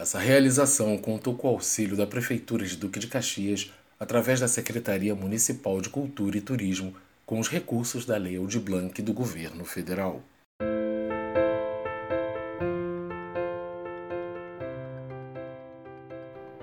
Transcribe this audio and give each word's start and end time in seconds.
Essa 0.00 0.20
realização 0.20 0.96
contou 0.96 1.34
com 1.34 1.48
o 1.48 1.50
auxílio 1.50 1.96
da 1.96 2.06
Prefeitura 2.06 2.64
de 2.64 2.76
Duque 2.76 3.00
de 3.00 3.08
Caxias 3.08 3.72
através 3.98 4.38
da 4.38 4.46
Secretaria 4.46 5.12
Municipal 5.12 5.80
de 5.80 5.88
Cultura 5.88 6.38
e 6.38 6.40
Turismo 6.40 6.94
com 7.26 7.40
os 7.40 7.48
recursos 7.48 8.06
da 8.06 8.16
Lei 8.16 8.36
Aldir 8.36 8.60
Blanc 8.60 9.02
do 9.02 9.12
Governo 9.12 9.64
Federal. 9.64 10.22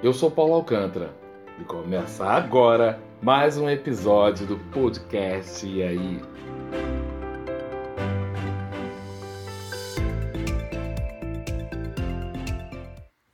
Eu 0.02 0.14
sou 0.14 0.32
Paulo 0.32 0.54
Alcântara 0.54 1.14
e 1.60 1.66
começa 1.66 2.24
agora 2.24 2.98
mais 3.22 3.58
um 3.58 3.70
episódio 3.70 4.48
do 4.48 4.58
podcast 4.72 5.68
E 5.68 5.84
aí? 5.84 6.22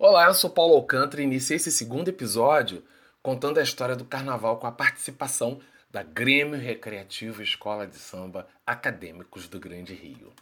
Olá, 0.04 0.26
eu 0.26 0.34
sou 0.34 0.50
Paulo 0.50 0.74
Alcântara 0.74 1.22
e 1.22 1.26
iniciei 1.26 1.58
esse 1.58 1.72
segundo 1.72 2.08
episódio 2.08 2.84
contando 3.22 3.60
a 3.60 3.62
história 3.62 3.96
do 3.96 4.04
carnaval 4.04 4.58
com 4.58 4.66
a 4.66 4.72
participação 4.72 5.60
da 5.92 6.02
Grêmio 6.02 6.60
Recreativo 6.60 7.44
Escola 7.44 7.86
de 7.86 7.98
Samba 7.98 8.48
Acadêmicos 8.66 9.48
do 9.48 9.60
Grande 9.60 9.94
Rio. 9.94 10.34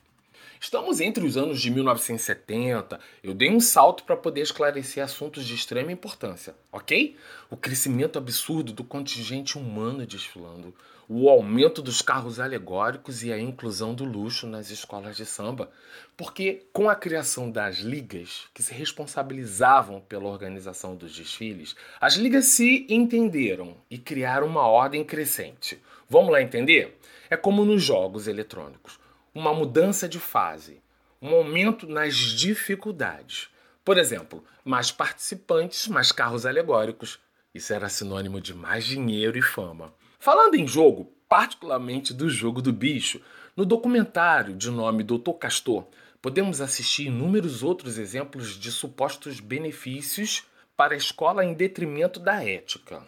Estamos 0.61 1.01
entre 1.01 1.25
os 1.25 1.35
anos 1.35 1.59
de 1.59 1.69
1970. 1.71 3.01
Eu 3.21 3.33
dei 3.33 3.51
um 3.51 3.59
salto 3.59 4.05
para 4.05 4.15
poder 4.15 4.39
esclarecer 4.39 5.03
assuntos 5.03 5.43
de 5.43 5.55
extrema 5.55 5.91
importância, 5.91 6.55
ok? 6.71 7.17
O 7.49 7.57
crescimento 7.57 8.17
absurdo 8.17 8.71
do 8.71 8.85
contingente 8.85 9.57
humano 9.57 10.07
desfilando, 10.07 10.73
o 11.11 11.27
aumento 11.27 11.81
dos 11.81 12.03
carros 12.03 12.39
alegóricos 12.39 13.23
e 13.23 13.33
a 13.33 13.39
inclusão 13.39 13.95
do 13.95 14.05
luxo 14.05 14.45
nas 14.45 14.69
escolas 14.69 15.17
de 15.17 15.25
samba. 15.25 15.71
Porque, 16.15 16.67
com 16.71 16.87
a 16.87 16.95
criação 16.95 17.49
das 17.49 17.77
ligas, 17.77 18.47
que 18.53 18.61
se 18.61 18.75
responsabilizavam 18.75 20.01
pela 20.01 20.29
organização 20.29 20.95
dos 20.95 21.15
desfiles, 21.15 21.75
as 21.99 22.13
ligas 22.13 22.45
se 22.45 22.85
entenderam 22.87 23.75
e 23.89 23.97
criaram 23.97 24.45
uma 24.45 24.67
ordem 24.67 25.03
crescente. 25.03 25.81
Vamos 26.07 26.31
lá 26.31 26.43
entender? 26.43 26.99
É 27.27 27.35
como 27.35 27.65
nos 27.65 27.81
jogos 27.81 28.27
eletrônicos 28.27 28.99
uma 29.33 29.53
mudança 29.53 30.07
de 30.07 30.19
fase, 30.19 30.79
um 31.19 31.33
aumento 31.33 31.87
nas 31.87 32.13
dificuldades. 32.15 33.49
Por 33.83 33.97
exemplo, 33.97 34.43
mais 34.63 34.91
participantes, 34.91 35.87
mais 35.87 36.11
carros 36.11 36.45
alegóricos. 36.45 37.19
Isso 37.53 37.73
era 37.73 37.89
sinônimo 37.89 38.39
de 38.39 38.53
mais 38.53 38.85
dinheiro 38.85 39.37
e 39.37 39.41
fama. 39.41 39.91
Falando 40.21 40.55
em 40.55 40.67
jogo, 40.67 41.13
particularmente 41.29 42.13
do 42.13 42.29
jogo 42.29 42.61
do 42.61 42.73
bicho, 42.73 43.21
no 43.55 43.65
documentário 43.65 44.53
de 44.53 44.69
nome 44.69 45.01
Doutor 45.01 45.35
Castor, 45.35 45.87
podemos 46.21 46.59
assistir 46.59 47.07
inúmeros 47.07 47.63
outros 47.63 47.97
exemplos 47.97 48.59
de 48.59 48.69
supostos 48.69 49.39
benefícios 49.39 50.43
para 50.75 50.93
a 50.93 50.97
escola 50.97 51.45
em 51.45 51.53
detrimento 51.53 52.19
da 52.19 52.43
ética, 52.43 53.01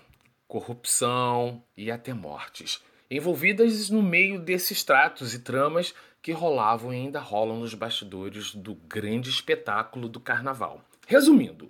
corrupção 0.48 1.62
e 1.76 1.92
até 1.92 2.14
mortes, 2.14 2.82
envolvidas 3.10 3.90
no 3.90 4.02
meio 4.02 4.40
desses 4.40 4.82
tratos 4.82 5.34
e 5.34 5.40
tramas 5.40 5.94
que 6.22 6.32
rolavam 6.32 6.94
e 6.94 6.96
ainda 6.96 7.20
rolam 7.20 7.60
nos 7.60 7.74
bastidores 7.74 8.56
do 8.56 8.74
grande 8.74 9.30
espetáculo 9.30 10.08
do 10.08 10.22
carnaval. 10.22 10.82
Resumindo, 11.06 11.70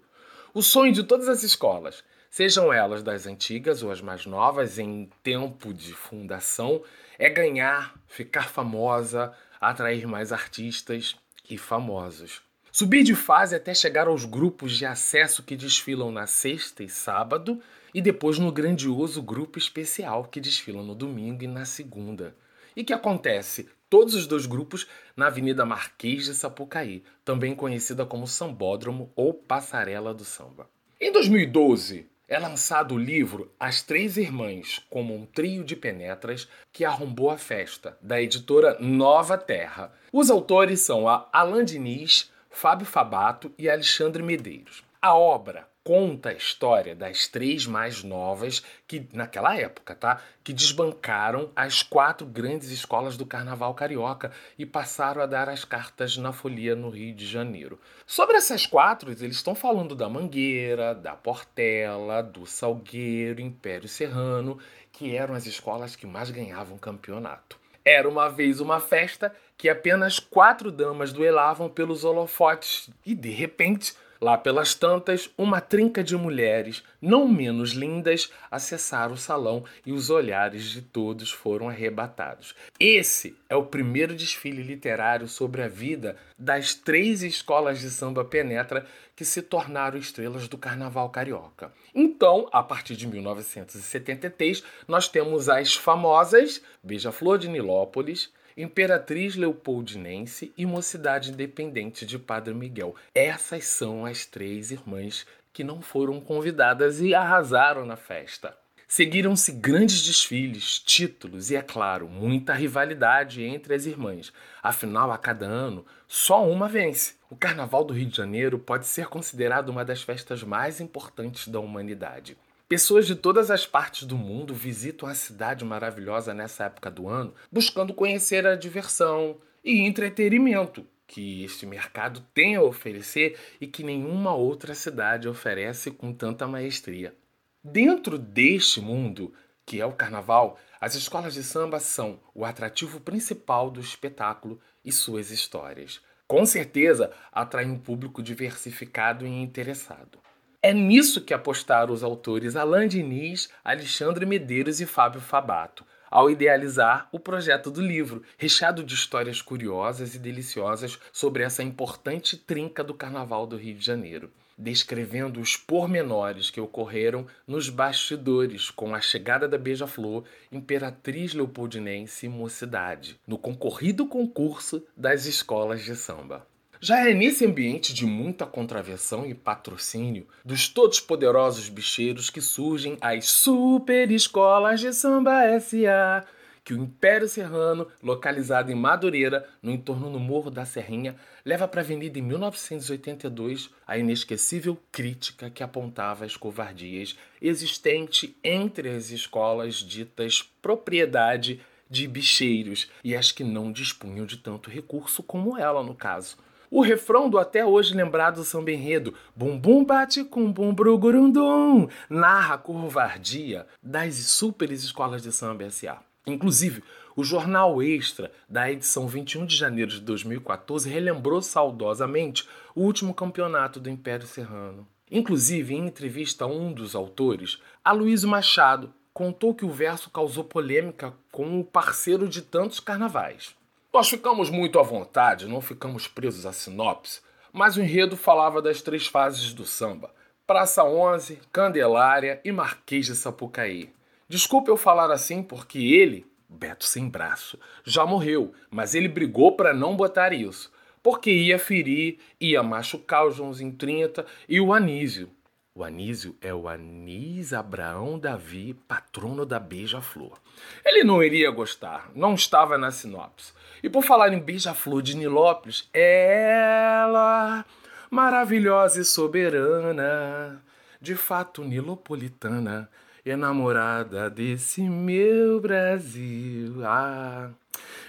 o 0.54 0.62
sonho 0.62 0.94
de 0.94 1.04
todas 1.04 1.28
as 1.28 1.42
escolas, 1.42 2.04
sejam 2.32 2.72
elas 2.72 3.04
das 3.04 3.28
antigas 3.28 3.84
ou 3.84 3.92
as 3.92 4.02
mais 4.02 4.26
novas 4.26 4.80
em 4.80 5.10
tempo 5.22 5.74
de 5.74 5.94
fundação, 5.94 6.82
é 7.20 7.30
ganhar, 7.30 7.94
ficar 8.08 8.48
famosa, 8.48 9.34
atrair 9.60 10.08
mais 10.08 10.32
artistas 10.32 11.16
e 11.48 11.58
famosos. 11.58 12.42
Subir 12.72 13.04
de 13.04 13.14
fase 13.14 13.54
até 13.54 13.74
chegar 13.74 14.08
aos 14.08 14.24
grupos 14.24 14.78
de 14.78 14.86
acesso 14.86 15.44
que 15.44 15.58
desfilam 15.58 16.10
na 16.10 16.26
sexta 16.26 16.82
e 16.84 16.88
sábado 16.90 17.62
e 17.94 18.02
depois 18.02 18.40
no 18.40 18.50
grandioso 18.50 19.22
grupo 19.22 19.60
especial 19.60 20.24
que 20.24 20.40
desfilam 20.40 20.82
no 20.82 20.96
domingo 20.96 21.44
e 21.44 21.48
na 21.48 21.66
segunda. 21.66 22.34
E 22.74 22.86
que 22.86 22.94
acontece 22.94 23.68
todos 23.90 24.16
os 24.16 24.26
dois 24.26 24.46
grupos 24.46 24.88
na 25.18 25.28
Avenida 25.28 25.66
Marquês 25.66 26.24
de 26.24 26.34
Sapucaí, 26.34 27.04
também 27.26 27.54
conhecida 27.54 28.06
como 28.06 28.26
Sambódromo 28.26 29.12
ou 29.18 29.34
Passarela 29.34 30.14
do 30.14 30.24
Samba. 30.24 30.70
Em 30.98 31.12
2012, 31.12 32.11
é 32.32 32.40
lançado 32.40 32.96
o 32.96 32.98
livro 32.98 33.52
As 33.60 33.82
Três 33.82 34.16
Irmãs, 34.16 34.80
como 34.90 35.14
um 35.14 35.26
trio 35.26 35.66
de 35.66 35.76
penetras 35.76 36.48
que 36.72 36.86
arrombou 36.86 37.30
a 37.30 37.38
festa, 37.38 37.98
da 38.02 38.22
editora 38.22 38.78
Nova 38.80 39.38
Terra. 39.38 39.92
Os 40.14 40.32
autores 40.32 40.80
são 40.80 41.10
a 41.10 41.28
Alain 41.34 41.66
Diniz, 41.66 42.32
Fábio 42.50 42.86
Fabato 42.86 43.52
e 43.58 43.70
Alexandre 43.70 44.24
Medeiros. 44.24 44.82
A 45.02 45.14
obra 45.14 45.68
conta 45.84 46.30
a 46.30 46.34
história 46.34 46.96
das 46.96 47.28
três 47.28 47.66
mais 47.66 48.04
novas 48.04 48.64
que 48.88 49.08
naquela 49.14 49.58
época, 49.58 49.96
tá? 49.96 50.22
Que 50.44 50.54
desbancaram 50.54 51.50
as 51.56 51.82
quatro 51.82 52.26
grandes 52.26 52.70
escolas 52.70 53.18
do 53.18 53.26
Carnaval 53.26 53.74
carioca 53.74 54.32
e 54.58 54.66
passaram 54.66 55.22
a 55.22 55.26
dar 55.26 55.50
as 55.50 55.66
cartas 55.66 56.18
na 56.18 56.32
folia 56.32 56.76
no 56.76 56.90
Rio 56.90 57.16
de 57.16 57.26
Janeiro. 57.26 57.80
Sobre 58.06 58.38
essas 58.38 58.66
quatro, 58.66 59.12
eles 59.12 59.38
estão 59.38 59.56
falando 59.56 59.96
da 59.96 60.08
Mangueira, 60.08 60.94
da 60.94 61.14
Portela, 61.14 62.22
do 62.22 62.46
Salgueiro, 62.46 63.42
Império 63.42 63.88
Serrano, 63.88 64.60
que 64.92 65.16
eram 65.16 65.34
as 65.34 65.48
escolas 65.48 65.96
que 65.96 66.06
mais 66.06 66.30
ganhavam 66.30 66.78
campeonato. 66.78 67.60
Era 67.84 68.08
uma 68.08 68.30
vez 68.30 68.60
uma 68.60 68.80
festa 68.80 69.34
que 69.58 69.68
apenas 69.68 70.20
quatro 70.20 70.72
damas 70.72 71.12
duelavam 71.12 71.68
pelos 71.68 72.04
holofotes 72.04 72.90
e 73.04 73.16
de 73.16 73.32
repente 73.32 73.96
Lá 74.22 74.38
pelas 74.38 74.76
tantas, 74.76 75.32
uma 75.36 75.60
trinca 75.60 76.04
de 76.04 76.16
mulheres, 76.16 76.84
não 77.02 77.28
menos 77.28 77.72
lindas, 77.72 78.32
acessaram 78.52 79.16
o 79.16 79.18
salão 79.18 79.66
e 79.84 79.92
os 79.92 80.12
olhares 80.12 80.66
de 80.66 80.84
todos 80.84 81.32
foram 81.32 81.68
arrebatados. 81.68 82.54
Esse 82.80 83.36
é 83.50 83.56
o 83.56 83.66
primeiro 83.66 84.16
desfile 84.16 84.62
literário 84.62 85.28
sobre 85.28 85.64
a 85.64 85.68
vida 85.68 86.16
das 86.38 86.76
três 86.76 87.24
escolas 87.24 87.80
de 87.80 87.90
samba 87.90 88.24
penetra 88.24 88.86
que 89.16 89.26
se 89.26 89.42
tornaram 89.42 89.98
estrelas 89.98 90.48
do 90.48 90.58
carnaval 90.58 91.10
carioca. 91.10 91.74
Então, 91.94 92.48
a 92.52 92.62
partir 92.62 92.96
de 92.96 93.08
1973, 93.08 94.64
nós 94.88 95.08
temos 95.08 95.50
as 95.50 95.74
famosas 95.74 96.62
Beija-Flor 96.84 97.40
de 97.40 97.50
Nilópolis, 97.50 98.32
Imperatriz 98.56 99.36
Leopoldinense 99.36 100.54
e 100.58 100.66
Mocidade 100.66 101.32
Independente 101.32 102.06
de 102.06 102.20
Padre 102.20 102.54
Miguel. 102.54 102.96
Essas 103.14 103.66
são 103.66 104.06
as 104.06 104.26
três 104.26 104.72
irmãs 104.72 105.26
que 105.54 105.64
não 105.64 105.82
foram 105.82 106.20
convidadas 106.20 107.02
e 107.02 107.14
arrasaram 107.14 107.86
na 107.86 107.96
festa. 107.96 108.56
Seguiram-se 108.88 109.54
grandes 109.54 110.02
desfiles, 110.02 110.78
títulos 110.78 111.50
e, 111.50 111.56
é 111.56 111.62
claro, 111.62 112.10
muita 112.10 112.54
rivalidade 112.54 113.42
entre 113.42 113.74
as 113.74 113.86
irmãs. 113.86 114.34
Afinal, 114.62 115.14
a 115.14 115.18
cada 115.18 115.46
ano, 115.46 115.86
só 116.10 116.46
uma 116.46 116.68
vence. 116.68 117.16
O 117.30 117.36
Carnaval 117.38 117.86
do 117.86 117.94
Rio 117.94 118.08
de 118.08 118.18
Janeiro 118.18 118.60
pode 118.60 118.86
ser 118.86 119.08
considerado 119.08 119.70
uma 119.70 119.86
das 119.86 120.02
festas 120.02 120.44
mais 120.44 120.82
importantes 120.82 121.48
da 121.48 121.58
humanidade. 121.62 122.38
Pessoas 122.72 123.06
de 123.06 123.16
todas 123.16 123.52
as 123.52 123.68
partes 123.68 124.04
do 124.04 124.16
mundo 124.16 124.54
visitam 124.54 125.10
a 125.10 125.14
cidade 125.14 125.66
maravilhosa 125.66 126.34
nessa 126.34 126.64
época 126.64 126.90
do 126.90 127.10
ano, 127.10 127.36
buscando 127.52 127.94
conhecer 127.94 128.48
a 128.48 128.56
diversão 128.56 129.42
e 129.62 129.82
entretenimento 129.82 130.88
que 131.06 131.44
este 131.44 131.66
mercado 131.66 132.26
tem 132.34 132.56
a 132.56 132.62
oferecer 132.62 133.38
e 133.60 133.68
que 133.68 133.84
nenhuma 133.84 134.34
outra 134.34 134.74
cidade 134.74 135.28
oferece 135.28 135.92
com 135.92 136.14
tanta 136.14 136.48
maestria. 136.48 137.14
Dentro 137.62 138.18
deste 138.18 138.80
mundo, 138.80 139.34
que 139.66 139.82
é 139.82 139.86
o 139.86 139.92
carnaval, 139.92 140.58
as 140.80 140.96
escolas 140.96 141.34
de 141.34 141.44
samba 141.44 141.78
são 141.78 142.22
o 142.34 142.46
atrativo 142.46 143.02
principal 143.02 143.70
do 143.70 143.82
espetáculo 143.82 144.62
e 144.82 144.94
suas 144.94 145.30
histórias. 145.30 146.00
Com 146.26 146.46
certeza, 146.46 147.12
atraem 147.34 147.70
um 147.70 147.78
público 147.78 148.24
diversificado 148.24 149.28
e 149.28 149.30
interessado. 149.30 150.22
É 150.64 150.72
nisso 150.72 151.22
que 151.22 151.34
apostaram 151.34 151.92
os 151.92 152.04
autores 152.04 152.56
Alain 152.56 152.88
Diniz, 152.88 153.50
Alexandre 153.64 154.28
Medeiros 154.28 154.80
e 154.80 154.86
Fábio 154.86 155.20
Fabato, 155.20 155.84
ao 156.08 156.30
idealizar 156.30 157.10
o 157.12 157.20
projeto 157.20 157.72
do 157.72 157.82
livro, 157.82 158.22
recheado 158.38 158.84
de 158.84 158.94
histórias 158.94 159.42
curiosas 159.42 160.14
e 160.14 160.20
deliciosas 160.20 161.00
sobre 161.12 161.42
essa 161.42 161.64
importante 161.64 162.38
trinca 162.38 162.84
do 162.84 162.94
Carnaval 162.94 163.48
do 163.48 163.58
Rio 163.58 163.74
de 163.74 163.84
Janeiro, 163.84 164.30
descrevendo 164.56 165.42
os 165.42 165.58
pormenores 165.58 166.52
que 166.52 166.62
ocorreram 166.62 167.26
nos 167.48 167.68
bastidores 167.68 168.70
com 168.70 168.94
a 168.94 169.02
chegada 169.02 169.48
da 169.48 169.58
Beija-Flor, 169.58 170.26
Imperatriz 170.52 171.34
Leopoldinense 171.34 172.28
e 172.28 172.30
Mocidade, 172.30 173.20
no 173.26 173.40
concorrido 173.40 174.06
concurso 174.06 174.86
das 174.96 175.26
escolas 175.26 175.84
de 175.84 175.96
samba. 175.96 176.46
Já 176.84 177.08
é 177.08 177.14
nesse 177.14 177.46
ambiente 177.46 177.94
de 177.94 178.08
muita 178.08 178.44
contravenção 178.44 179.24
e 179.24 179.36
patrocínio 179.36 180.26
dos 180.44 180.68
todos 180.68 181.00
poderosos 181.00 181.70
bicheiros 181.70 182.32
que 182.32 182.42
surgem 182.42 182.98
as 183.00 183.28
super 183.28 184.10
escolas 184.10 184.80
de 184.80 184.92
samba 184.92 185.60
SA, 185.60 186.26
que 186.64 186.74
o 186.74 186.78
Império 186.82 187.28
Serrano, 187.28 187.88
localizado 188.02 188.72
em 188.72 188.76
Madureira, 188.76 189.48
no 189.62 189.70
entorno 189.70 190.12
do 190.12 190.20
Morro 190.20 190.50
da 190.50 190.66
Serrinha, 190.66 191.16
leva 191.46 191.68
para 191.68 191.82
a 191.82 191.84
Avenida 191.84 192.18
em 192.18 192.24
1982 192.24 193.70
a 193.86 194.00
inesquecível 194.00 194.76
crítica 194.92 195.52
que 195.52 195.62
apontava 195.62 196.26
as 196.26 196.36
covardias 196.36 197.16
existentes 197.40 198.32
entre 198.44 198.90
as 198.90 199.12
escolas 199.12 199.76
ditas 199.76 200.50
propriedade 200.64 201.62
de 201.88 202.08
bicheiros 202.08 202.90
e 203.04 203.16
as 203.16 203.32
que 203.32 203.44
não 203.44 203.72
dispunham 203.72 204.26
de 204.26 204.38
tanto 204.38 204.72
recurso 204.72 205.22
como 205.22 205.56
ela, 205.56 205.84
no 205.84 205.94
caso. 205.94 206.38
O 206.74 206.80
refrão 206.80 207.30
do 207.30 207.38
até 207.38 207.66
hoje 207.66 207.94
lembrado 207.94 208.46
samba 208.46 208.72
enredo 208.72 209.14
Bumbum 209.36 209.84
bate 209.84 210.24
com 210.24 210.50
bumbru 210.50 210.98
gurundum 210.98 211.90
narra 212.10 212.56
a 212.56 212.58
covardia 212.58 213.68
das 213.84 214.16
superes 214.16 214.82
escolas 214.82 215.22
de 215.22 215.34
samba 215.34 215.66
S.A. 215.66 216.02
Inclusive, 216.26 216.82
o 217.14 217.26
jornal 217.26 217.84
Extra, 217.84 218.32
da 218.48 218.72
edição 218.72 219.06
21 219.06 219.46
de 219.46 219.58
janeiro 219.58 219.92
de 219.92 220.00
2014, 220.00 220.90
relembrou 220.90 221.42
saudosamente 221.42 222.48
o 222.74 222.84
último 222.84 223.14
campeonato 223.14 223.78
do 223.78 223.90
Império 223.90 224.26
Serrano. 224.26 224.88
Inclusive, 225.12 225.76
em 225.76 225.88
entrevista 225.88 226.46
a 226.46 226.48
um 226.48 226.72
dos 226.72 226.96
autores, 226.96 227.60
Aloysio 227.84 228.30
Machado 228.30 228.94
contou 229.14 229.54
que 229.54 229.66
o 229.66 229.70
verso 229.70 230.10
causou 230.10 230.46
polêmica 230.46 231.14
com 231.34 231.60
o 231.60 231.66
parceiro 231.66 232.30
de 232.30 232.42
tantos 232.42 232.80
carnavais. 232.80 233.60
Nós 233.94 234.08
ficamos 234.08 234.50
muito 234.50 234.80
à 234.80 234.84
vontade, 234.84 235.50
não 235.50 235.60
ficamos 235.60 236.08
presos 236.08 236.46
à 236.46 236.54
sinopse, 236.54 237.20
mas 237.52 237.76
o 237.76 237.82
enredo 237.82 238.16
falava 238.16 238.62
das 238.62 238.82
três 238.82 239.06
fases 239.06 239.54
do 239.54 239.66
samba: 239.66 240.14
Praça 240.48 240.82
11, 240.82 241.42
Candelária 241.52 242.40
e 242.46 242.54
Marquês 242.54 243.08
de 243.08 243.16
Sapucaí. 243.18 243.92
Desculpe 244.30 244.72
eu 244.72 244.78
falar 244.78 245.12
assim 245.12 245.44
porque 245.44 245.78
ele, 245.78 246.26
Beto 246.48 246.86
sem 246.86 247.10
braço, 247.10 247.60
já 247.84 248.06
morreu, 248.06 248.54
mas 248.70 248.96
ele 248.96 249.10
brigou 249.10 249.58
para 249.58 249.74
não 249.74 249.98
botar 249.98 250.32
isso, 250.32 250.72
porque 251.04 251.30
ia 251.30 251.60
ferir, 251.60 252.18
ia 252.40 252.64
machucar 252.64 253.28
o 253.28 253.32
Joãozinho 253.32 253.74
30 253.74 254.26
e 254.48 254.62
o 254.62 254.72
Anísio. 254.72 255.30
O 255.74 255.86
Anísio 255.86 256.36
é 256.42 256.54
o 256.54 256.68
Anis 256.68 257.54
Abraão 257.54 258.20
Davi, 258.20 258.74
patrono 258.90 259.46
da 259.46 259.58
Beija-Flor. 259.58 260.38
Ele 260.86 261.02
não 261.02 261.24
iria 261.24 261.50
gostar, 261.50 262.12
não 262.14 262.34
estava 262.34 262.78
na 262.78 262.92
sinopse. 262.92 263.54
E 263.82 263.90
por 263.90 264.04
falar 264.04 264.34
em 264.34 264.40
Beija-Flor 264.40 265.02
de 265.02 265.16
Nilópolis, 265.16 265.88
ela, 265.94 267.64
maravilhosa 268.10 269.00
e 269.00 269.06
soberana, 269.06 270.62
de 271.00 271.16
fato 271.16 271.64
nilopolitana, 271.64 272.90
enamorada 273.26 274.30
desse 274.30 274.82
meu 274.82 275.62
Brasil. 275.62 276.86
Ah, 276.86 277.50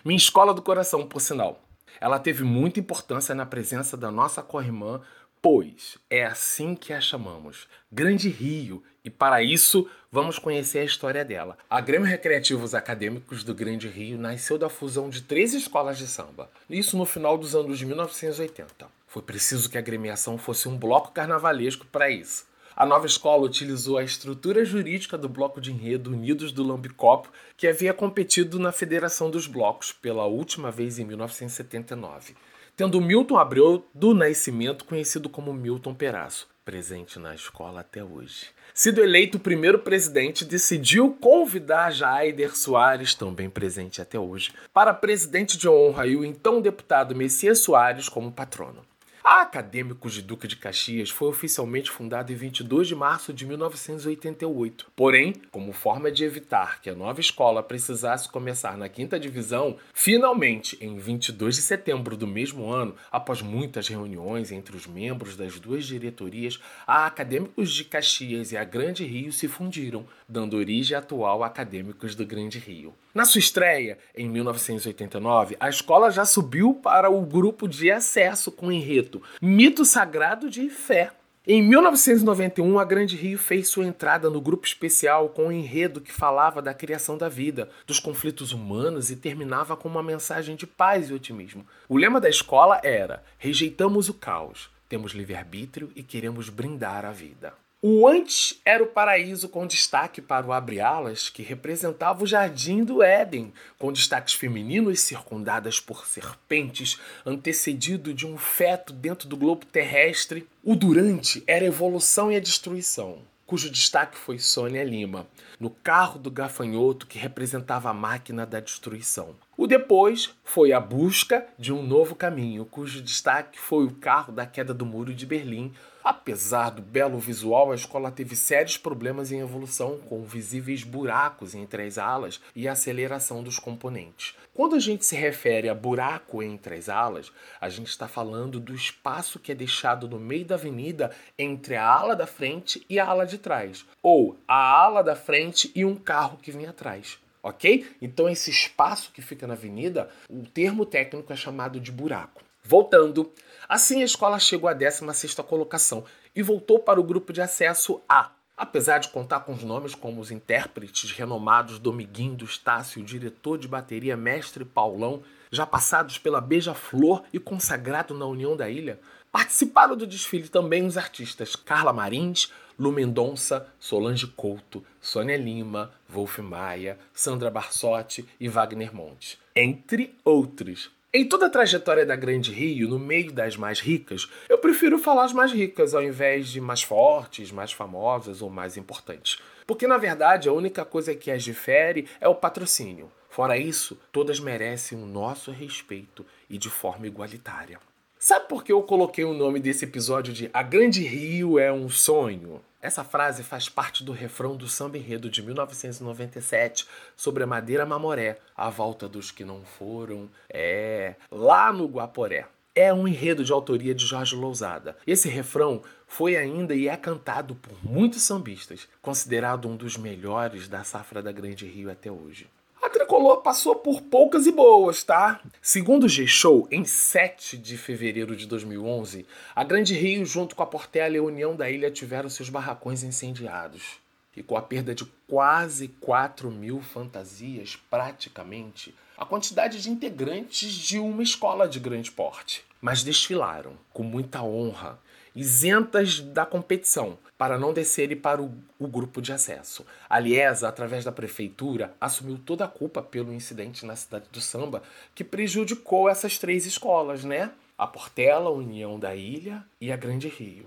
minha 0.04 0.16
escola 0.16 0.52
do 0.52 0.62
coração, 0.62 1.06
por 1.06 1.20
sinal. 1.20 1.62
Ela 2.00 2.18
teve 2.18 2.42
muita 2.42 2.80
importância 2.80 3.32
na 3.32 3.46
presença 3.46 3.96
da 3.96 4.10
nossa 4.10 4.42
corrimã 4.42 5.00
Pois 5.42 5.98
é 6.08 6.24
assim 6.24 6.76
que 6.76 6.92
a 6.92 7.00
chamamos, 7.00 7.66
Grande 7.90 8.28
Rio, 8.28 8.80
e 9.04 9.10
para 9.10 9.42
isso 9.42 9.90
vamos 10.08 10.38
conhecer 10.38 10.78
a 10.78 10.84
história 10.84 11.24
dela. 11.24 11.58
A 11.68 11.80
Grêmio 11.80 12.06
Recreativos 12.06 12.76
Acadêmicos 12.76 13.42
do 13.42 13.52
Grande 13.52 13.88
Rio 13.88 14.16
nasceu 14.16 14.56
da 14.56 14.68
fusão 14.68 15.10
de 15.10 15.20
três 15.20 15.52
escolas 15.52 15.98
de 15.98 16.06
samba, 16.06 16.48
isso 16.70 16.96
no 16.96 17.04
final 17.04 17.36
dos 17.36 17.56
anos 17.56 17.82
1980. 17.82 18.86
Foi 19.08 19.20
preciso 19.20 19.68
que 19.68 19.76
a 19.76 19.80
agremiação 19.80 20.38
fosse 20.38 20.68
um 20.68 20.78
bloco 20.78 21.10
carnavalesco 21.10 21.86
para 21.86 22.08
isso. 22.08 22.46
A 22.76 22.86
nova 22.86 23.06
escola 23.06 23.42
utilizou 23.42 23.98
a 23.98 24.04
estrutura 24.04 24.64
jurídica 24.64 25.18
do 25.18 25.28
Bloco 25.28 25.60
de 25.60 25.72
Enredo 25.72 26.12
Unidos 26.12 26.52
do 26.52 26.62
Lambicopo, 26.62 27.28
que 27.56 27.66
havia 27.66 27.92
competido 27.92 28.60
na 28.60 28.70
Federação 28.70 29.28
dos 29.28 29.48
Blocos 29.48 29.90
pela 29.90 30.24
última 30.24 30.70
vez 30.70 31.00
em 31.00 31.04
1979 31.04 32.36
tendo 32.82 33.00
Milton 33.00 33.38
Abreu 33.38 33.86
do 33.94 34.12
Nascimento, 34.12 34.84
conhecido 34.84 35.28
como 35.28 35.52
Milton 35.52 35.94
Peraço, 35.94 36.48
presente 36.64 37.16
na 37.16 37.32
escola 37.32 37.78
até 37.78 38.02
hoje. 38.02 38.46
Sido 38.74 39.00
eleito 39.00 39.38
o 39.38 39.40
primeiro 39.40 39.78
presidente, 39.78 40.44
decidiu 40.44 41.16
convidar 41.20 41.92
Jaider 41.92 42.56
Soares, 42.56 43.14
também 43.14 43.48
presente 43.48 44.02
até 44.02 44.18
hoje, 44.18 44.52
para 44.74 44.92
presidente 44.92 45.56
de 45.56 45.68
honra 45.68 46.08
e 46.08 46.16
o 46.16 46.24
então 46.24 46.60
deputado 46.60 47.14
Messias 47.14 47.60
Soares 47.60 48.08
como 48.08 48.32
patrono. 48.32 48.84
A 49.24 49.42
Acadêmicos 49.42 50.14
de 50.14 50.20
Duque 50.20 50.48
de 50.48 50.56
Caxias 50.56 51.08
foi 51.08 51.28
oficialmente 51.28 51.88
fundada 51.92 52.32
em 52.32 52.34
22 52.34 52.88
de 52.88 52.96
março 52.96 53.32
de 53.32 53.46
1988. 53.46 54.90
Porém, 54.96 55.34
como 55.52 55.72
forma 55.72 56.10
de 56.10 56.24
evitar 56.24 56.80
que 56.80 56.90
a 56.90 56.94
nova 56.94 57.20
escola 57.20 57.62
precisasse 57.62 58.28
começar 58.28 58.76
na 58.76 58.88
quinta 58.88 59.20
divisão, 59.20 59.76
finalmente, 59.94 60.76
em 60.80 60.98
22 60.98 61.54
de 61.54 61.62
setembro 61.62 62.16
do 62.16 62.26
mesmo 62.26 62.68
ano, 62.68 62.96
após 63.12 63.40
muitas 63.42 63.86
reuniões 63.86 64.50
entre 64.50 64.76
os 64.76 64.88
membros 64.88 65.36
das 65.36 65.56
duas 65.60 65.84
diretorias, 65.84 66.58
a 66.84 67.06
Acadêmicos 67.06 67.72
de 67.72 67.84
Caxias 67.84 68.50
e 68.50 68.56
a 68.56 68.64
Grande 68.64 69.04
Rio 69.04 69.32
se 69.32 69.46
fundiram, 69.46 70.04
dando 70.28 70.56
origem 70.56 70.96
à 70.96 70.98
atual 70.98 71.44
Acadêmicos 71.44 72.16
do 72.16 72.26
Grande 72.26 72.58
Rio. 72.58 72.92
Na 73.14 73.26
sua 73.26 73.40
estreia, 73.40 73.98
em 74.16 74.26
1989, 74.26 75.54
a 75.60 75.68
escola 75.68 76.10
já 76.10 76.24
subiu 76.24 76.72
para 76.72 77.10
o 77.10 77.20
grupo 77.20 77.68
de 77.68 77.90
acesso 77.90 78.50
com 78.50 78.72
enredo 78.72 79.22
Mito 79.40 79.84
Sagrado 79.84 80.48
de 80.48 80.70
Fé. 80.70 81.10
Em 81.46 81.60
1991, 81.60 82.78
a 82.78 82.84
Grande 82.84 83.14
Rio 83.14 83.38
fez 83.38 83.68
sua 83.68 83.84
entrada 83.84 84.30
no 84.30 84.40
grupo 84.40 84.66
especial 84.66 85.28
com 85.28 85.48
um 85.48 85.52
enredo 85.52 86.00
que 86.00 86.10
falava 86.10 86.62
da 86.62 86.72
criação 86.72 87.18
da 87.18 87.28
vida, 87.28 87.68
dos 87.86 88.00
conflitos 88.00 88.52
humanos 88.52 89.10
e 89.10 89.16
terminava 89.16 89.76
com 89.76 89.90
uma 89.90 90.02
mensagem 90.02 90.56
de 90.56 90.66
paz 90.66 91.10
e 91.10 91.12
otimismo. 91.12 91.66
O 91.90 91.98
lema 91.98 92.18
da 92.18 92.30
escola 92.30 92.80
era: 92.82 93.22
Rejeitamos 93.36 94.08
o 94.08 94.14
caos, 94.14 94.70
temos 94.88 95.12
livre-arbítrio 95.12 95.92
e 95.94 96.02
queremos 96.02 96.48
brindar 96.48 97.04
a 97.04 97.10
vida. 97.10 97.52
O 97.84 98.06
antes 98.06 98.60
era 98.64 98.80
o 98.80 98.86
paraíso 98.86 99.48
com 99.48 99.66
destaque 99.66 100.22
para 100.22 100.46
o 100.46 100.52
abre-alas, 100.52 101.28
que 101.28 101.42
representava 101.42 102.22
o 102.22 102.26
jardim 102.28 102.84
do 102.84 103.02
Éden, 103.02 103.52
com 103.76 103.92
destaques 103.92 104.34
femininos 104.34 105.00
circundadas 105.00 105.80
por 105.80 106.06
serpentes, 106.06 107.00
antecedido 107.26 108.14
de 108.14 108.24
um 108.24 108.38
feto 108.38 108.92
dentro 108.92 109.28
do 109.28 109.36
globo 109.36 109.66
terrestre. 109.66 110.48
O 110.62 110.76
durante 110.76 111.42
era 111.44 111.64
a 111.64 111.66
evolução 111.66 112.30
e 112.30 112.36
a 112.36 112.40
destruição, 112.40 113.18
cujo 113.44 113.68
destaque 113.68 114.16
foi 114.16 114.38
Sônia 114.38 114.84
Lima, 114.84 115.26
no 115.58 115.68
carro 115.68 116.20
do 116.20 116.30
gafanhoto 116.30 117.08
que 117.08 117.18
representava 117.18 117.90
a 117.90 117.94
máquina 117.94 118.46
da 118.46 118.60
destruição. 118.60 119.34
O 119.56 119.66
depois 119.66 120.34
foi 120.44 120.72
a 120.72 120.80
busca 120.80 121.46
de 121.58 121.72
um 121.72 121.82
novo 121.82 122.14
caminho, 122.14 122.64
cujo 122.64 123.02
destaque 123.02 123.58
foi 123.58 123.84
o 123.84 123.94
carro 123.94 124.32
da 124.32 124.46
queda 124.46 124.72
do 124.72 124.86
muro 124.86 125.14
de 125.14 125.26
Berlim, 125.26 125.72
Apesar 126.04 126.70
do 126.70 126.82
belo 126.82 127.18
visual, 127.20 127.70
a 127.70 127.76
escola 127.76 128.10
teve 128.10 128.34
sérios 128.34 128.76
problemas 128.76 129.30
em 129.30 129.38
evolução, 129.38 130.00
com 130.08 130.24
visíveis 130.24 130.82
buracos 130.82 131.54
entre 131.54 131.84
as 131.84 131.96
alas 131.96 132.40
e 132.56 132.66
aceleração 132.66 133.40
dos 133.40 133.58
componentes. 133.60 134.34
Quando 134.52 134.74
a 134.74 134.80
gente 134.80 135.06
se 135.06 135.14
refere 135.14 135.68
a 135.68 135.74
buraco 135.74 136.42
entre 136.42 136.74
as 136.74 136.88
alas, 136.88 137.30
a 137.60 137.68
gente 137.68 137.86
está 137.86 138.08
falando 138.08 138.58
do 138.58 138.74
espaço 138.74 139.38
que 139.38 139.52
é 139.52 139.54
deixado 139.54 140.08
no 140.08 140.18
meio 140.18 140.44
da 140.44 140.56
avenida 140.56 141.14
entre 141.38 141.76
a 141.76 141.86
ala 141.86 142.16
da 142.16 142.26
frente 142.26 142.84
e 142.90 142.98
a 142.98 143.06
ala 143.06 143.24
de 143.24 143.38
trás, 143.38 143.86
ou 144.02 144.36
a 144.46 144.56
ala 144.56 145.02
da 145.02 145.14
frente 145.14 145.70
e 145.72 145.84
um 145.84 145.94
carro 145.94 146.36
que 146.36 146.50
vem 146.50 146.66
atrás. 146.66 147.21
Ok? 147.42 147.96
Então, 148.00 148.28
esse 148.28 148.50
espaço 148.50 149.10
que 149.12 149.20
fica 149.20 149.46
na 149.46 149.54
avenida, 149.54 150.08
o 150.30 150.46
termo 150.46 150.86
técnico 150.86 151.32
é 151.32 151.36
chamado 151.36 151.80
de 151.80 151.90
buraco. 151.90 152.42
Voltando, 152.64 153.32
assim 153.68 154.02
a 154.02 154.04
escola 154.04 154.38
chegou 154.38 154.68
à 154.68 154.74
16ª 154.74 155.42
colocação 155.42 156.04
e 156.34 156.42
voltou 156.42 156.78
para 156.78 157.00
o 157.00 157.04
grupo 157.04 157.32
de 157.32 157.40
acesso 157.40 158.00
A. 158.08 158.30
Apesar 158.56 158.98
de 158.98 159.08
contar 159.08 159.40
com 159.40 159.52
os 159.52 159.64
nomes 159.64 159.94
como 159.94 160.20
os 160.20 160.30
intérpretes 160.30 161.10
renomados 161.10 161.80
Domiguinho 161.80 162.36
do 162.36 162.44
Estácio, 162.44 163.02
diretor 163.02 163.58
de 163.58 163.66
bateria 163.66 164.16
Mestre 164.16 164.64
Paulão, 164.64 165.22
já 165.50 165.66
passados 165.66 166.18
pela 166.18 166.40
Beija-Flor 166.40 167.24
e 167.32 167.40
consagrado 167.40 168.14
na 168.14 168.26
União 168.26 168.56
da 168.56 168.70
Ilha, 168.70 169.00
participaram 169.32 169.96
do 169.96 170.06
desfile 170.06 170.48
também 170.48 170.86
os 170.86 170.96
artistas 170.96 171.56
Carla 171.56 171.92
Marins, 171.92 172.52
Lu 172.82 172.90
Mendonça, 172.90 173.68
Solange 173.78 174.26
Couto, 174.26 174.84
Sônia 175.00 175.36
Lima, 175.36 175.92
Wolf 176.10 176.40
Maia, 176.40 176.98
Sandra 177.14 177.48
Barsotti 177.48 178.28
e 178.40 178.48
Wagner 178.48 178.92
Monte, 178.92 179.38
entre 179.54 180.12
outros. 180.24 180.90
Em 181.14 181.24
toda 181.28 181.46
a 181.46 181.48
trajetória 181.48 182.04
da 182.04 182.16
Grande 182.16 182.50
Rio, 182.50 182.88
no 182.88 182.98
meio 182.98 183.30
das 183.30 183.56
mais 183.56 183.78
ricas, 183.78 184.28
eu 184.48 184.58
prefiro 184.58 184.98
falar 184.98 185.26
as 185.26 185.32
mais 185.32 185.52
ricas 185.52 185.94
ao 185.94 186.02
invés 186.02 186.48
de 186.48 186.60
mais 186.60 186.82
fortes, 186.82 187.52
mais 187.52 187.70
famosas 187.70 188.42
ou 188.42 188.50
mais 188.50 188.76
importantes. 188.76 189.38
Porque 189.64 189.86
na 189.86 189.96
verdade 189.96 190.48
a 190.48 190.52
única 190.52 190.84
coisa 190.84 191.14
que 191.14 191.30
as 191.30 191.44
difere 191.44 192.08
é 192.20 192.26
o 192.26 192.34
patrocínio. 192.34 193.12
Fora 193.30 193.56
isso, 193.56 193.96
todas 194.10 194.40
merecem 194.40 195.00
o 195.00 195.06
nosso 195.06 195.52
respeito 195.52 196.26
e 196.50 196.58
de 196.58 196.68
forma 196.68 197.06
igualitária. 197.06 197.78
Sabe 198.18 198.48
por 198.48 198.64
que 198.64 198.72
eu 198.72 198.82
coloquei 198.82 199.24
o 199.24 199.34
nome 199.34 199.60
desse 199.60 199.84
episódio 199.84 200.32
de 200.32 200.50
A 200.52 200.64
Grande 200.64 201.04
Rio 201.04 201.60
é 201.60 201.72
um 201.72 201.88
Sonho? 201.88 202.60
Essa 202.82 203.04
frase 203.04 203.44
faz 203.44 203.68
parte 203.68 204.02
do 204.02 204.10
refrão 204.10 204.56
do 204.56 204.66
samba 204.66 204.98
enredo 204.98 205.30
de 205.30 205.40
1997 205.40 206.88
sobre 207.16 207.44
a 207.44 207.46
Madeira 207.46 207.86
Mamoré, 207.86 208.40
a 208.56 208.68
volta 208.68 209.08
dos 209.08 209.30
que 209.30 209.44
não 209.44 209.62
foram, 209.64 210.28
é, 210.52 211.14
lá 211.30 211.72
no 211.72 211.86
Guaporé. 211.86 212.48
É 212.74 212.92
um 212.92 213.06
enredo 213.06 213.44
de 213.44 213.52
autoria 213.52 213.94
de 213.94 214.04
Jorge 214.04 214.34
Lousada. 214.34 214.96
Esse 215.06 215.28
refrão 215.28 215.82
foi 216.08 216.34
ainda 216.34 216.74
e 216.74 216.88
é 216.88 216.96
cantado 216.96 217.54
por 217.54 217.72
muitos 217.84 218.22
sambistas, 218.22 218.88
considerado 219.00 219.68
um 219.68 219.76
dos 219.76 219.96
melhores 219.96 220.66
da 220.66 220.82
safra 220.82 221.22
da 221.22 221.30
Grande 221.30 221.66
Rio 221.66 221.88
até 221.88 222.10
hoje. 222.10 222.48
Tricolor 222.92 223.38
passou 223.38 223.74
por 223.74 224.02
poucas 224.02 224.46
e 224.46 224.52
boas, 224.52 225.02
tá? 225.02 225.40
Segundo 225.62 226.04
o 226.04 226.08
G-Show, 226.08 226.68
em 226.70 226.84
7 226.84 227.56
de 227.56 227.78
fevereiro 227.78 228.36
de 228.36 228.46
2011, 228.46 229.26
a 229.56 229.64
Grande 229.64 229.94
Rio, 229.94 230.26
junto 230.26 230.54
com 230.54 230.62
a 230.62 230.66
Portela 230.66 231.16
e 231.16 231.18
a 231.18 231.22
União 231.22 231.56
da 231.56 231.70
Ilha, 231.70 231.90
tiveram 231.90 232.28
seus 232.28 232.50
barracões 232.50 233.02
incendiados. 233.02 233.98
E 234.36 234.42
com 234.42 234.56
a 234.58 234.62
perda 234.62 234.94
de 234.94 235.06
quase 235.26 235.88
4 235.88 236.50
mil 236.50 236.82
fantasias, 236.82 237.76
praticamente, 237.90 238.94
a 239.16 239.24
quantidade 239.24 239.80
de 239.80 239.90
integrantes 239.90 240.74
de 240.74 240.98
uma 240.98 241.22
escola 241.22 241.66
de 241.66 241.80
grande 241.80 242.10
porte. 242.10 242.62
Mas 242.80 243.02
desfilaram 243.02 243.72
com 243.92 244.02
muita 244.02 244.42
honra, 244.42 244.98
isentas 245.34 246.20
da 246.20 246.44
competição, 246.44 247.18
para 247.38 247.58
não 247.58 247.72
descerem 247.72 248.16
para 248.16 248.40
o, 248.40 248.54
o, 248.78 248.86
grupo 248.86 249.20
de 249.20 249.32
acesso. 249.32 249.84
A 250.08 250.18
Liesa, 250.18 250.68
através 250.68 251.04
da 251.04 251.10
prefeitura, 251.10 251.92
assumiu 252.00 252.38
toda 252.38 252.64
a 252.64 252.68
culpa 252.68 253.02
pelo 253.02 253.32
incidente 253.32 253.84
na 253.84 253.96
cidade 253.96 254.26
do 254.30 254.40
samba 254.40 254.82
que 255.14 255.24
prejudicou 255.24 256.08
essas 256.08 256.38
três 256.38 256.66
escolas, 256.66 257.24
né? 257.24 257.50
A 257.76 257.86
Portela, 257.86 258.48
a 258.48 258.52
União 258.52 258.98
da 258.98 259.14
Ilha 259.14 259.64
e 259.80 259.90
a 259.90 259.96
Grande 259.96 260.28
Rio. 260.28 260.66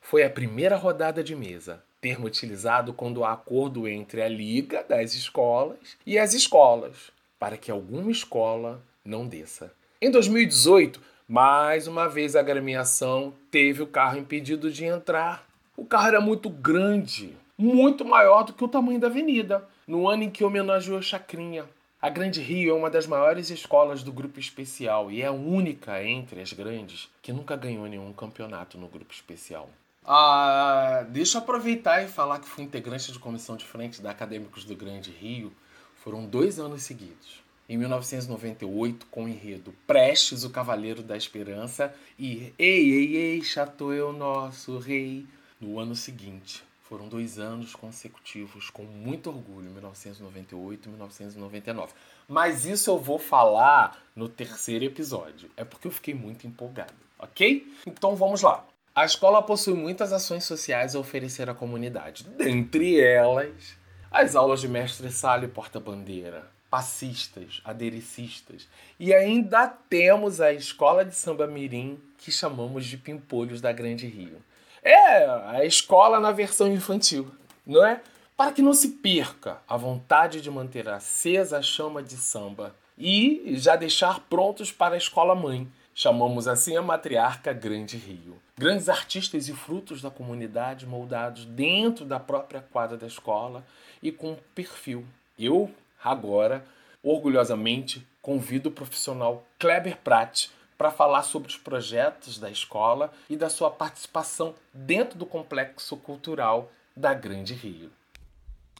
Foi 0.00 0.22
a 0.22 0.28
primeira 0.28 0.76
rodada 0.76 1.24
de 1.24 1.34
mesa, 1.34 1.82
termo 2.00 2.26
utilizado 2.26 2.92
quando 2.92 3.24
há 3.24 3.32
acordo 3.32 3.88
entre 3.88 4.20
a 4.20 4.28
liga 4.28 4.82
das 4.82 5.14
escolas 5.14 5.96
e 6.04 6.18
as 6.18 6.34
escolas, 6.34 7.10
para 7.38 7.56
que 7.56 7.70
alguma 7.70 8.10
escola 8.10 8.82
não 9.04 9.26
desça. 9.26 9.72
Em 10.02 10.10
2018, 10.10 11.00
mais 11.30 11.86
uma 11.86 12.08
vez 12.08 12.34
a 12.34 12.40
agremiação 12.40 13.32
teve 13.50 13.82
o 13.82 13.86
carro 13.86 14.18
impedido 14.18 14.70
de 14.70 14.84
entrar 14.84 15.48
o 15.80 15.86
carro 15.86 16.08
era 16.08 16.20
muito 16.20 16.50
grande, 16.50 17.34
muito 17.56 18.04
maior 18.04 18.42
do 18.42 18.52
que 18.52 18.62
o 18.62 18.68
tamanho 18.68 19.00
da 19.00 19.06
avenida, 19.06 19.66
no 19.88 20.06
ano 20.06 20.24
em 20.24 20.30
que 20.30 20.44
homenageou 20.44 20.98
a 20.98 21.02
Chacrinha. 21.02 21.64
A 22.02 22.10
Grande 22.10 22.42
Rio 22.42 22.72
é 22.72 22.74
uma 22.74 22.90
das 22.90 23.06
maiores 23.06 23.48
escolas 23.48 24.02
do 24.02 24.12
grupo 24.12 24.38
especial 24.38 25.10
e 25.10 25.22
é 25.22 25.26
a 25.26 25.32
única 25.32 26.04
entre 26.04 26.42
as 26.42 26.52
grandes 26.52 27.08
que 27.22 27.32
nunca 27.32 27.56
ganhou 27.56 27.86
nenhum 27.86 28.12
campeonato 28.12 28.76
no 28.76 28.88
grupo 28.88 29.14
especial. 29.14 29.70
Ah, 30.04 31.06
deixa 31.08 31.38
eu 31.38 31.42
aproveitar 31.42 32.02
e 32.02 32.08
falar 32.08 32.40
que 32.40 32.48
fui 32.48 32.62
integrante 32.62 33.10
de 33.10 33.18
comissão 33.18 33.56
de 33.56 33.64
frente 33.64 34.02
da 34.02 34.10
Acadêmicos 34.10 34.64
do 34.64 34.76
Grande 34.76 35.10
Rio. 35.10 35.50
Foram 35.96 36.26
dois 36.26 36.58
anos 36.58 36.82
seguidos. 36.82 37.42
Em 37.70 37.78
1998, 37.78 39.06
com 39.12 39.26
o 39.26 39.28
enredo 39.28 39.72
Prestes, 39.86 40.42
o 40.42 40.50
Cavaleiro 40.50 41.04
da 41.04 41.16
Esperança 41.16 41.94
e 42.18 42.52
Ei, 42.58 42.90
ei, 42.90 43.16
ei, 43.16 43.42
chato 43.44 43.92
eu 43.92 44.12
nosso 44.12 44.76
rei, 44.78 45.24
no 45.60 45.78
ano 45.78 45.94
seguinte. 45.94 46.64
Foram 46.82 47.06
dois 47.06 47.38
anos 47.38 47.72
consecutivos 47.72 48.70
com 48.70 48.82
muito 48.82 49.30
orgulho, 49.30 49.70
1998 49.70 50.84
e 50.84 50.88
1999. 50.88 51.92
Mas 52.26 52.64
isso 52.64 52.90
eu 52.90 52.98
vou 52.98 53.20
falar 53.20 54.02
no 54.16 54.28
terceiro 54.28 54.84
episódio. 54.84 55.48
É 55.56 55.62
porque 55.62 55.86
eu 55.86 55.92
fiquei 55.92 56.12
muito 56.12 56.48
empolgado, 56.48 56.92
ok? 57.20 57.72
Então 57.86 58.16
vamos 58.16 58.42
lá. 58.42 58.66
A 58.92 59.04
escola 59.04 59.40
possui 59.44 59.74
muitas 59.74 60.12
ações 60.12 60.42
sociais 60.42 60.96
a 60.96 60.98
oferecer 60.98 61.48
à 61.48 61.54
comunidade. 61.54 62.24
Dentre 62.36 62.98
elas, 63.00 63.78
as 64.10 64.34
aulas 64.34 64.60
de 64.60 64.66
mestre-sala 64.66 65.44
e 65.44 65.48
porta-bandeira, 65.48 66.50
passistas, 66.70 67.60
aderecistas. 67.64 68.68
E 68.98 69.12
ainda 69.12 69.66
temos 69.66 70.40
a 70.40 70.52
escola 70.52 71.04
de 71.04 71.14
samba 71.14 71.46
mirim, 71.46 71.98
que 72.16 72.30
chamamos 72.30 72.86
de 72.86 72.96
Pimpolhos 72.96 73.60
da 73.60 73.72
Grande 73.72 74.06
Rio. 74.06 74.40
É 74.82 75.26
a 75.26 75.64
escola 75.64 76.20
na 76.20 76.30
versão 76.30 76.72
infantil, 76.72 77.30
não 77.66 77.84
é? 77.84 78.00
Para 78.36 78.52
que 78.52 78.62
não 78.62 78.72
se 78.72 78.88
perca 78.88 79.58
a 79.68 79.76
vontade 79.76 80.40
de 80.40 80.50
manter 80.50 80.88
acesa 80.88 81.58
a 81.58 81.62
chama 81.62 82.02
de 82.02 82.16
samba 82.16 82.74
e 82.96 83.54
já 83.56 83.76
deixar 83.76 84.20
prontos 84.20 84.70
para 84.70 84.94
a 84.94 84.98
escola 84.98 85.34
mãe. 85.34 85.68
Chamamos 85.94 86.48
assim 86.48 86.76
a 86.76 86.82
matriarca 86.82 87.52
Grande 87.52 87.96
Rio. 87.98 88.40
Grandes 88.56 88.88
artistas 88.88 89.48
e 89.48 89.52
frutos 89.52 90.00
da 90.00 90.10
comunidade 90.10 90.86
moldados 90.86 91.44
dentro 91.44 92.04
da 92.04 92.18
própria 92.20 92.62
quadra 92.72 92.96
da 92.96 93.06
escola 93.06 93.64
e 94.02 94.10
com 94.10 94.36
perfil. 94.54 95.04
Eu, 95.38 95.70
agora, 96.02 96.64
orgulhosamente, 97.02 98.06
convido 98.22 98.68
o 98.68 98.72
profissional 98.72 99.44
Kleber 99.58 99.98
Pratt 99.98 100.48
para 100.76 100.90
falar 100.90 101.22
sobre 101.22 101.48
os 101.48 101.56
projetos 101.56 102.38
da 102.38 102.50
escola 102.50 103.12
e 103.28 103.36
da 103.36 103.50
sua 103.50 103.70
participação 103.70 104.54
dentro 104.72 105.18
do 105.18 105.26
complexo 105.26 105.96
cultural 105.96 106.72
da 106.96 107.12
Grande 107.12 107.54
Rio. 107.54 107.90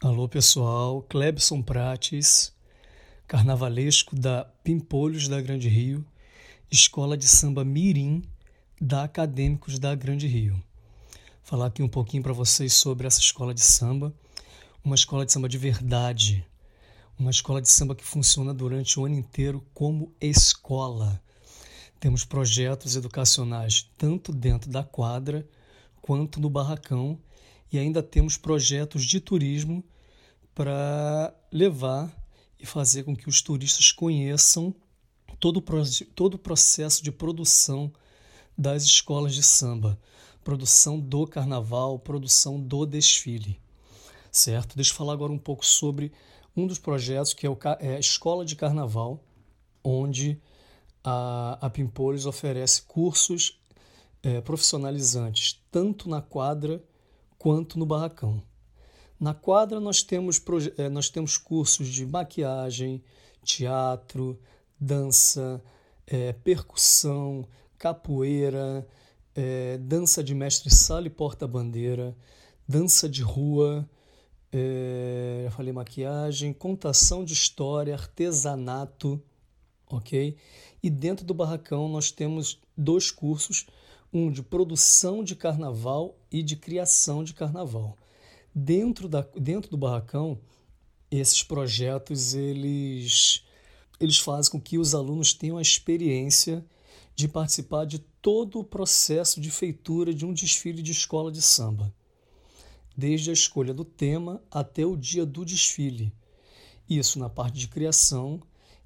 Alô 0.02 0.26
pessoal, 0.26 1.02
Clebson 1.02 1.60
Prates, 1.60 2.54
carnavalesco 3.26 4.16
da 4.16 4.46
Pimpolhos 4.64 5.28
da 5.28 5.40
Grande 5.42 5.68
Rio, 5.68 6.04
Escola 6.70 7.18
de 7.18 7.28
Samba 7.28 7.64
Mirim 7.64 8.22
da 8.80 9.04
Acadêmicos 9.04 9.78
da 9.78 9.94
Grande 9.94 10.26
Rio. 10.26 10.58
Falar 11.42 11.66
aqui 11.66 11.82
um 11.82 11.88
pouquinho 11.88 12.22
para 12.22 12.32
vocês 12.32 12.72
sobre 12.72 13.06
essa 13.06 13.20
escola 13.20 13.52
de 13.52 13.60
samba, 13.60 14.14
uma 14.82 14.94
escola 14.94 15.26
de 15.26 15.32
samba 15.32 15.50
de 15.50 15.58
verdade, 15.58 16.46
uma 17.20 17.30
escola 17.30 17.60
de 17.60 17.68
samba 17.68 17.94
que 17.94 18.02
funciona 18.02 18.54
durante 18.54 18.98
o 18.98 19.04
ano 19.04 19.14
inteiro 19.14 19.62
como 19.74 20.10
escola 20.18 21.22
temos 22.00 22.24
projetos 22.24 22.96
educacionais 22.96 23.90
tanto 23.98 24.32
dentro 24.32 24.70
da 24.70 24.82
quadra 24.82 25.46
quanto 26.00 26.40
no 26.40 26.48
barracão 26.48 27.20
e 27.70 27.78
ainda 27.78 28.02
temos 28.02 28.38
projetos 28.38 29.04
de 29.04 29.20
turismo 29.20 29.84
para 30.54 31.34
levar 31.52 32.10
e 32.58 32.64
fazer 32.64 33.02
com 33.02 33.14
que 33.14 33.28
os 33.28 33.42
turistas 33.42 33.92
conheçam 33.92 34.74
todo 35.38 35.58
o, 35.58 35.64
todo 36.14 36.34
o 36.34 36.38
processo 36.38 37.04
de 37.04 37.12
produção 37.12 37.92
das 38.56 38.82
escolas 38.84 39.34
de 39.34 39.42
samba, 39.42 39.98
produção 40.42 40.98
do 40.98 41.26
carnaval, 41.26 41.98
produção 41.98 42.58
do 42.58 42.86
desfile. 42.86 43.60
Certo? 44.32 44.74
Deixa 44.74 44.92
eu 44.92 44.96
falar 44.96 45.12
agora 45.12 45.32
um 45.32 45.38
pouco 45.38 45.64
sobre 45.64 46.12
um 46.56 46.66
dos 46.66 46.78
projetos 46.78 47.32
que 47.32 47.46
é, 47.46 47.50
o, 47.50 47.58
é 47.78 47.96
a 47.96 48.00
Escola 48.00 48.44
de 48.44 48.56
Carnaval, 48.56 49.22
onde 49.82 50.40
a, 51.02 51.58
a 51.60 52.28
oferece 52.28 52.82
cursos 52.82 53.60
é, 54.22 54.40
profissionalizantes, 54.40 55.62
tanto 55.70 56.08
na 56.08 56.20
quadra 56.20 56.82
quanto 57.38 57.78
no 57.78 57.86
barracão. 57.86 58.42
Na 59.18 59.34
quadra 59.34 59.80
nós 59.80 60.02
temos, 60.02 60.42
é, 60.76 60.88
nós 60.88 61.08
temos 61.08 61.36
cursos 61.36 61.88
de 61.88 62.06
maquiagem, 62.06 63.02
teatro, 63.42 64.38
dança, 64.78 65.62
é, 66.06 66.32
percussão, 66.32 67.46
capoeira, 67.78 68.86
é, 69.34 69.78
dança 69.78 70.22
de 70.22 70.34
mestre-sala 70.34 71.06
e 71.06 71.10
porta-bandeira, 71.10 72.14
dança 72.66 73.08
de 73.08 73.22
rua, 73.22 73.88
é, 74.52 75.42
já 75.44 75.50
falei 75.50 75.72
maquiagem, 75.72 76.52
contação 76.52 77.24
de 77.24 77.32
história, 77.32 77.94
artesanato, 77.94 79.22
ok? 79.86 80.36
E 80.82 80.90
dentro 80.90 81.24
do 81.24 81.34
barracão 81.34 81.88
nós 81.88 82.10
temos 82.10 82.60
dois 82.76 83.10
cursos, 83.10 83.66
um 84.12 84.30
de 84.30 84.42
produção 84.42 85.22
de 85.22 85.36
carnaval 85.36 86.18
e 86.30 86.42
de 86.42 86.56
criação 86.56 87.22
de 87.22 87.32
carnaval. 87.32 87.96
Dentro, 88.54 89.08
da, 89.08 89.24
dentro 89.36 89.70
do 89.70 89.76
barracão, 89.76 90.40
esses 91.10 91.42
projetos 91.42 92.34
eles, 92.34 93.44
eles 94.00 94.18
fazem 94.18 94.50
com 94.50 94.60
que 94.60 94.78
os 94.78 94.94
alunos 94.94 95.32
tenham 95.32 95.58
a 95.58 95.62
experiência 95.62 96.64
de 97.14 97.28
participar 97.28 97.84
de 97.84 97.98
todo 97.98 98.58
o 98.58 98.64
processo 98.64 99.40
de 99.40 99.50
feitura 99.50 100.14
de 100.14 100.24
um 100.24 100.32
desfile 100.32 100.82
de 100.82 100.92
escola 100.92 101.30
de 101.30 101.42
samba, 101.42 101.92
desde 102.96 103.30
a 103.30 103.32
escolha 103.32 103.72
do 103.72 103.84
tema 103.84 104.42
até 104.50 104.84
o 104.84 104.96
dia 104.96 105.24
do 105.24 105.44
desfile. 105.44 106.12
Isso 106.88 107.18
na 107.18 107.28
parte 107.28 107.58
de 107.58 107.68
criação 107.68 108.40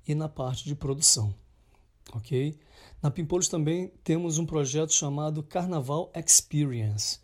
e 0.07 0.15
na 0.15 0.29
parte 0.29 0.65
de 0.65 0.75
produção. 0.75 1.35
Ok? 2.13 2.59
Na 3.03 3.11
Pimpolos 3.11 3.49
também 3.49 3.93
temos 4.03 4.39
um 4.39 4.47
projeto 4.47 4.93
chamado 4.93 5.43
Carnaval 5.43 6.13
Experience, 6.15 7.19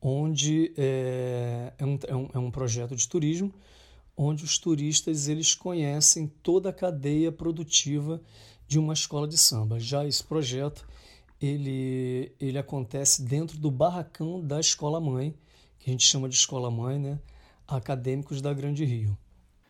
onde 0.00 0.72
é, 0.76 1.72
é, 1.78 1.84
um, 1.84 1.98
é, 2.06 2.16
um, 2.16 2.28
é 2.34 2.38
um 2.38 2.50
projeto 2.50 2.94
de 2.94 3.08
turismo 3.08 3.52
onde 4.16 4.44
os 4.44 4.58
turistas 4.58 5.28
eles 5.28 5.54
conhecem 5.54 6.26
toda 6.42 6.70
a 6.70 6.72
cadeia 6.72 7.30
produtiva 7.30 8.20
de 8.66 8.78
uma 8.78 8.94
escola 8.94 9.28
de 9.28 9.36
samba. 9.36 9.78
Já 9.78 10.06
esse 10.06 10.24
projeto 10.24 10.88
ele, 11.40 12.32
ele 12.40 12.58
acontece 12.58 13.22
dentro 13.22 13.58
do 13.58 13.70
barracão 13.70 14.40
da 14.40 14.58
escola 14.58 15.00
mãe, 15.00 15.34
que 15.86 15.90
a 15.90 15.92
gente 15.92 16.04
chama 16.04 16.28
de 16.28 16.34
escola 16.34 16.68
mãe, 16.68 16.98
né? 16.98 17.16
Acadêmicos 17.68 18.42
da 18.42 18.52
Grande 18.52 18.84
Rio. 18.84 19.16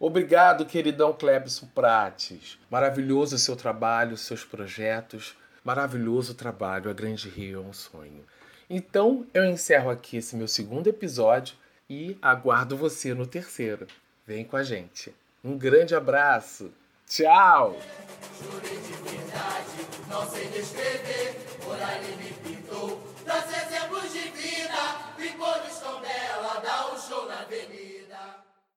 Obrigado, 0.00 0.64
queridão 0.64 1.12
Clebson 1.12 1.66
Prates. 1.74 2.58
Maravilhoso 2.70 3.36
o 3.36 3.38
seu 3.38 3.54
trabalho, 3.54 4.16
seus 4.16 4.42
projetos. 4.42 5.36
Maravilhoso 5.62 6.32
o 6.32 6.34
trabalho. 6.34 6.90
A 6.90 6.94
Grande 6.94 7.28
Rio 7.28 7.62
é 7.62 7.66
um 7.66 7.72
sonho. 7.74 8.24
Então, 8.70 9.26
eu 9.34 9.44
encerro 9.44 9.90
aqui 9.90 10.16
esse 10.16 10.34
meu 10.36 10.48
segundo 10.48 10.86
episódio 10.86 11.54
e 11.88 12.16
aguardo 12.22 12.78
você 12.78 13.12
no 13.12 13.26
terceiro. 13.26 13.86
Vem 14.26 14.42
com 14.42 14.56
a 14.56 14.62
gente. 14.62 15.14
Um 15.44 15.58
grande 15.58 15.94
abraço. 15.94 16.72
Tchau! 17.06 17.78
Jurei 18.42 18.78
de 18.78 18.92
verdade, 19.10 19.86
não 20.08 20.26
sei 20.30 20.48
descrever, 20.48 21.36
por 21.62 21.74
ali 21.74 22.16
me 22.16 22.32
pintou, 22.42 23.02
Avenida. 27.46 27.85